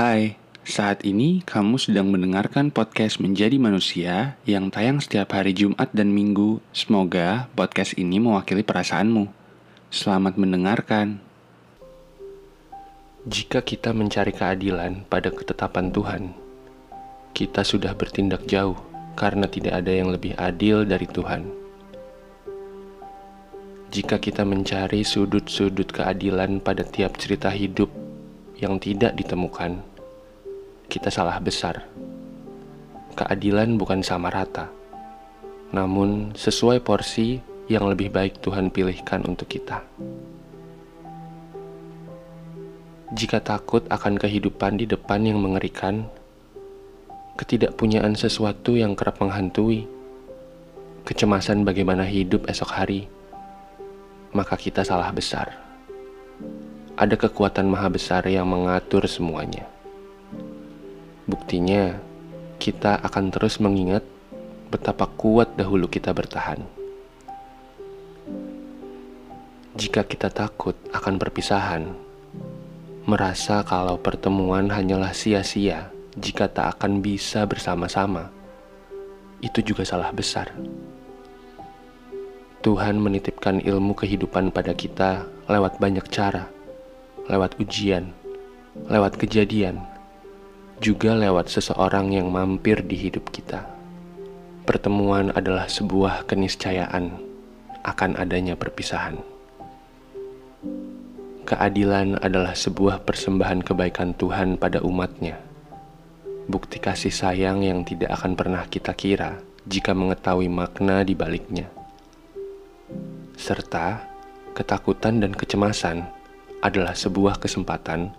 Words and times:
Hai, 0.00 0.40
saat 0.64 1.04
ini 1.04 1.44
kamu 1.44 1.76
sedang 1.76 2.08
mendengarkan 2.08 2.72
podcast 2.72 3.20
Menjadi 3.20 3.60
Manusia 3.60 4.40
yang 4.48 4.72
tayang 4.72 4.96
setiap 4.96 5.36
hari 5.36 5.52
Jumat 5.52 5.92
dan 5.92 6.08
Minggu. 6.08 6.56
Semoga 6.72 7.52
podcast 7.52 7.92
ini 8.00 8.16
mewakili 8.16 8.64
perasaanmu. 8.64 9.28
Selamat 9.92 10.40
mendengarkan. 10.40 11.20
Jika 13.28 13.60
kita 13.60 13.92
mencari 13.92 14.32
keadilan 14.32 15.04
pada 15.04 15.28
ketetapan 15.28 15.92
Tuhan, 15.92 16.32
kita 17.36 17.60
sudah 17.60 17.92
bertindak 17.92 18.48
jauh 18.48 18.80
karena 19.20 19.52
tidak 19.52 19.84
ada 19.84 19.92
yang 19.92 20.08
lebih 20.08 20.32
adil 20.40 20.88
dari 20.88 21.04
Tuhan. 21.12 21.44
Jika 23.92 24.16
kita 24.16 24.48
mencari 24.48 25.04
sudut-sudut 25.04 25.92
keadilan 25.92 26.64
pada 26.64 26.88
tiap 26.88 27.20
cerita 27.20 27.52
hidup 27.52 28.08
yang 28.60 28.76
tidak 28.76 29.16
ditemukan, 29.16 29.80
kita 30.92 31.08
salah 31.08 31.40
besar. 31.40 31.88
Keadilan 33.16 33.80
bukan 33.80 34.04
sama 34.04 34.28
rata, 34.28 34.68
namun 35.72 36.36
sesuai 36.36 36.84
porsi 36.84 37.40
yang 37.72 37.88
lebih 37.88 38.12
baik 38.12 38.44
Tuhan 38.44 38.68
pilihkan 38.68 39.24
untuk 39.24 39.48
kita. 39.48 39.80
Jika 43.10 43.42
takut 43.42 43.82
akan 43.90 44.20
kehidupan 44.20 44.78
di 44.78 44.86
depan 44.86 45.24
yang 45.24 45.40
mengerikan, 45.40 46.06
ketidakpunyaan 47.40 48.12
sesuatu 48.14 48.76
yang 48.76 48.92
kerap 48.92 49.18
menghantui, 49.18 49.88
kecemasan 51.08 51.64
bagaimana 51.64 52.06
hidup 52.06 52.46
esok 52.46 52.70
hari, 52.70 53.08
maka 54.36 54.54
kita 54.54 54.86
salah 54.86 55.10
besar 55.10 55.58
ada 56.98 57.14
kekuatan 57.14 57.70
maha 57.70 57.90
besar 57.92 58.26
yang 58.26 58.50
mengatur 58.50 59.06
semuanya. 59.06 59.66
Buktinya, 61.30 61.94
kita 62.58 62.98
akan 63.00 63.30
terus 63.30 63.62
mengingat 63.62 64.02
betapa 64.70 65.06
kuat 65.06 65.54
dahulu 65.54 65.86
kita 65.86 66.10
bertahan. 66.10 66.62
Jika 69.78 70.04
kita 70.04 70.28
takut 70.28 70.74
akan 70.90 71.14
perpisahan, 71.16 71.88
merasa 73.08 73.64
kalau 73.64 73.96
pertemuan 73.96 74.68
hanyalah 74.68 75.14
sia-sia 75.14 75.88
jika 76.18 76.50
tak 76.50 76.76
akan 76.76 77.00
bisa 77.00 77.46
bersama-sama, 77.46 78.28
itu 79.40 79.64
juga 79.64 79.86
salah 79.86 80.12
besar. 80.12 80.52
Tuhan 82.60 83.00
menitipkan 83.00 83.64
ilmu 83.64 83.96
kehidupan 83.96 84.52
pada 84.52 84.76
kita 84.76 85.24
lewat 85.48 85.80
banyak 85.80 86.04
cara 86.12 86.59
lewat 87.30 87.62
ujian, 87.62 88.10
lewat 88.90 89.14
kejadian, 89.14 89.78
juga 90.82 91.14
lewat 91.14 91.46
seseorang 91.46 92.10
yang 92.10 92.26
mampir 92.26 92.82
di 92.82 92.98
hidup 92.98 93.30
kita. 93.30 93.70
Pertemuan 94.66 95.30
adalah 95.38 95.70
sebuah 95.70 96.26
keniscayaan 96.26 97.14
akan 97.86 98.18
adanya 98.18 98.58
perpisahan. 98.58 99.22
Keadilan 101.46 102.18
adalah 102.18 102.58
sebuah 102.58 103.06
persembahan 103.06 103.62
kebaikan 103.62 104.10
Tuhan 104.18 104.58
pada 104.58 104.82
umatnya. 104.82 105.38
Bukti 106.50 106.82
kasih 106.82 107.14
sayang 107.14 107.62
yang 107.62 107.86
tidak 107.86 108.10
akan 108.18 108.34
pernah 108.34 108.66
kita 108.66 108.90
kira 108.98 109.38
jika 109.70 109.94
mengetahui 109.94 110.50
makna 110.50 111.06
di 111.06 111.14
baliknya. 111.14 111.70
Serta 113.38 114.02
ketakutan 114.54 115.22
dan 115.22 115.30
kecemasan 115.30 116.19
adalah 116.60 116.92
sebuah 116.92 117.40
kesempatan 117.40 118.12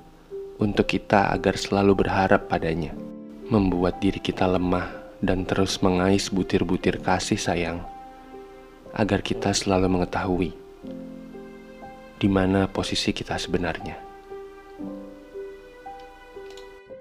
untuk 0.57 0.89
kita 0.89 1.29
agar 1.33 1.57
selalu 1.57 2.05
berharap 2.05 2.49
padanya, 2.49 2.93
membuat 3.49 4.01
diri 4.01 4.17
kita 4.17 4.49
lemah 4.49 4.89
dan 5.21 5.45
terus 5.45 5.77
mengais 5.81 6.29
butir-butir 6.33 7.01
kasih 7.01 7.37
sayang, 7.37 7.85
agar 8.97 9.21
kita 9.21 9.53
selalu 9.53 9.97
mengetahui 9.97 10.51
di 12.21 12.29
mana 12.29 12.69
posisi 12.69 13.09
kita 13.09 13.37
sebenarnya. 13.41 14.10